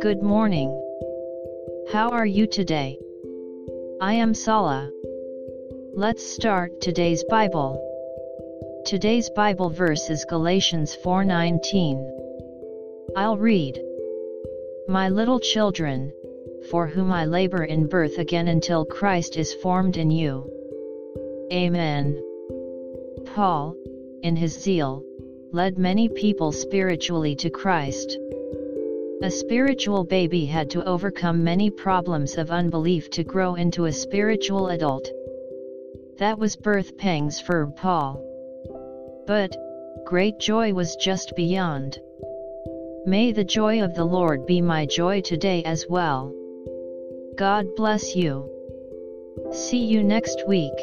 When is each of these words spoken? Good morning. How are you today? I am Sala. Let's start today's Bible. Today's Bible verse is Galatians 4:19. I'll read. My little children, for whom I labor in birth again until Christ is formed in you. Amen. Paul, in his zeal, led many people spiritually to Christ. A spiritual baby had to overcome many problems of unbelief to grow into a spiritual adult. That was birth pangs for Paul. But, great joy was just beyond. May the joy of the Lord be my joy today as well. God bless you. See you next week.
Good 0.00 0.22
morning. 0.22 0.70
How 1.92 2.08
are 2.12 2.24
you 2.24 2.46
today? 2.46 2.98
I 4.00 4.14
am 4.14 4.32
Sala. 4.32 4.90
Let's 5.92 6.24
start 6.24 6.80
today's 6.80 7.22
Bible. 7.24 7.78
Today's 8.86 9.28
Bible 9.36 9.68
verse 9.68 10.08
is 10.08 10.24
Galatians 10.24 10.96
4:19. 11.04 12.10
I'll 13.16 13.36
read. 13.36 13.78
My 14.88 15.10
little 15.10 15.40
children, 15.40 16.10
for 16.70 16.86
whom 16.86 17.12
I 17.12 17.26
labor 17.26 17.64
in 17.64 17.86
birth 17.86 18.16
again 18.16 18.48
until 18.48 18.86
Christ 18.86 19.36
is 19.36 19.52
formed 19.52 19.98
in 19.98 20.10
you. 20.10 20.50
Amen. 21.52 22.18
Paul, 23.26 23.76
in 24.22 24.36
his 24.36 24.58
zeal, 24.58 25.04
led 25.54 25.78
many 25.78 26.08
people 26.08 26.50
spiritually 26.50 27.36
to 27.36 27.48
Christ. 27.48 28.18
A 29.22 29.30
spiritual 29.30 30.02
baby 30.02 30.44
had 30.44 30.68
to 30.70 30.84
overcome 30.84 31.44
many 31.44 31.70
problems 31.70 32.36
of 32.36 32.50
unbelief 32.50 33.08
to 33.10 33.22
grow 33.22 33.54
into 33.54 33.84
a 33.84 33.92
spiritual 33.92 34.70
adult. 34.70 35.08
That 36.18 36.40
was 36.40 36.56
birth 36.56 36.98
pangs 36.98 37.40
for 37.40 37.68
Paul. 37.68 38.20
But, 39.28 39.56
great 40.04 40.40
joy 40.40 40.74
was 40.74 40.96
just 40.96 41.36
beyond. 41.36 42.00
May 43.06 43.30
the 43.30 43.44
joy 43.44 43.80
of 43.80 43.94
the 43.94 44.04
Lord 44.04 44.46
be 44.46 44.60
my 44.60 44.86
joy 44.86 45.20
today 45.20 45.62
as 45.62 45.86
well. 45.88 46.34
God 47.36 47.66
bless 47.76 48.16
you. 48.16 48.50
See 49.52 49.84
you 49.84 50.02
next 50.02 50.48
week. 50.48 50.74